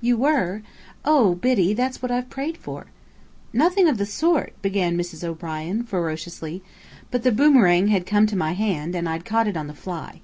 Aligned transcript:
"You 0.00 0.16
were! 0.16 0.62
Oh, 1.04 1.36
Biddy, 1.36 1.72
that's 1.72 2.02
what 2.02 2.10
I've 2.10 2.28
prayed 2.28 2.56
for." 2.58 2.86
"Nothing 3.52 3.86
of 3.88 3.98
the 3.98 4.04
sort!" 4.04 4.52
began 4.60 4.98
Mrs. 4.98 5.22
O'Brien, 5.22 5.84
ferociously. 5.84 6.60
But 7.12 7.22
the 7.22 7.30
boomerang 7.30 7.86
had 7.86 8.04
come 8.04 8.26
to 8.26 8.36
my 8.36 8.54
hand, 8.54 8.96
and 8.96 9.08
I'd 9.08 9.24
caught 9.24 9.46
it 9.46 9.56
on 9.56 9.68
the 9.68 9.74
fly. 9.74 10.20